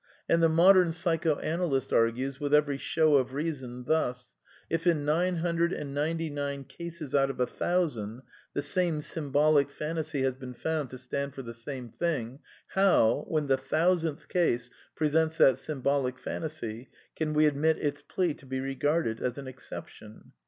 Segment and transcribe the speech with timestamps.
[0.27, 4.35] And the modern psychoanalyst argues, with every show of reason, thus:
[4.71, 8.23] liik nine hun dred and ninety nine cases out of a thousand
[8.55, 13.25] the same sym bolic phantasy has been found to stand for the same thing, how,
[13.27, 18.59] when the thousandth case presents that symbolic phantasy, can we admit its plea to be
[18.59, 20.31] regarded as an excep tion